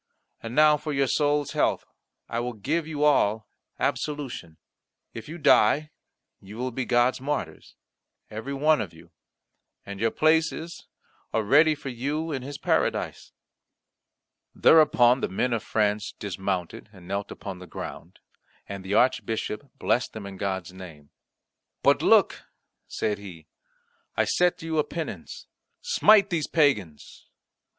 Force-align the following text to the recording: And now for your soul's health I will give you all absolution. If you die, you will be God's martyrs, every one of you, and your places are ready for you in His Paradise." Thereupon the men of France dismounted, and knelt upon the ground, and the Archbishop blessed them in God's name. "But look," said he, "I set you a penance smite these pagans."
And 0.41 0.55
now 0.55 0.77
for 0.77 0.91
your 0.93 1.05
soul's 1.05 1.51
health 1.51 1.85
I 2.27 2.39
will 2.39 2.53
give 2.53 2.87
you 2.87 3.03
all 3.03 3.47
absolution. 3.79 4.57
If 5.13 5.29
you 5.29 5.37
die, 5.37 5.91
you 6.39 6.57
will 6.57 6.71
be 6.71 6.85
God's 6.85 7.21
martyrs, 7.21 7.75
every 8.27 8.51
one 8.51 8.81
of 8.81 8.95
you, 8.95 9.11
and 9.85 9.99
your 9.99 10.09
places 10.09 10.87
are 11.35 11.43
ready 11.43 11.75
for 11.75 11.89
you 11.89 12.31
in 12.31 12.41
His 12.41 12.57
Paradise." 12.57 13.31
Thereupon 14.55 15.21
the 15.21 15.29
men 15.29 15.53
of 15.53 15.61
France 15.61 16.13
dismounted, 16.17 16.89
and 16.91 17.07
knelt 17.07 17.29
upon 17.29 17.59
the 17.59 17.67
ground, 17.67 18.17
and 18.67 18.83
the 18.83 18.95
Archbishop 18.95 19.69
blessed 19.77 20.13
them 20.13 20.25
in 20.25 20.37
God's 20.37 20.73
name. 20.73 21.11
"But 21.83 22.01
look," 22.01 22.45
said 22.87 23.19
he, 23.19 23.45
"I 24.17 24.25
set 24.25 24.63
you 24.63 24.79
a 24.79 24.83
penance 24.83 25.45
smite 25.79 26.31
these 26.31 26.47
pagans." 26.47 27.27